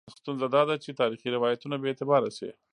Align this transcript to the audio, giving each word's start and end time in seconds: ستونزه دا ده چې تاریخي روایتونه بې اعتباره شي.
ستونزه 0.19 0.47
دا 0.55 0.61
ده 0.69 0.75
چې 0.83 0.97
تاریخي 1.01 1.29
روایتونه 1.37 1.75
بې 1.81 1.87
اعتباره 1.91 2.29
شي. 2.37 2.49